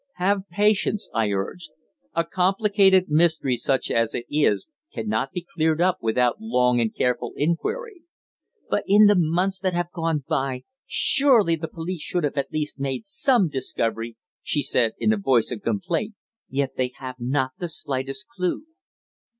[0.15, 1.69] "Have patience," I urged.
[2.15, 7.33] "A complicated mystery such as it is cannot be cleared up without long and careful
[7.35, 8.01] inquiry."
[8.67, 12.79] "But in the months that have gone by surely the police should have at least
[12.79, 16.15] made some discovery?" she said, in a voice of complaint;
[16.49, 18.63] "yet they have not the slightest clue."